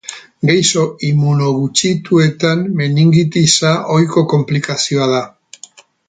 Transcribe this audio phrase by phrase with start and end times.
[0.49, 5.21] Gaixo immunogutxituetan meningitisa ohiko konplikazioa da.